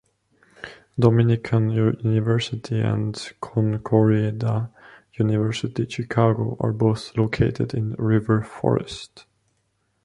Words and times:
Dominican 0.99 1.69
University 1.69 2.79
and 2.79 3.33
Concordia 3.39 4.71
University 5.13 5.85
Chicago 5.87 6.57
are 6.59 6.73
both 6.73 7.15
located 7.15 7.75
in 7.75 7.93
River 7.99 8.41
Forest. 8.41 9.27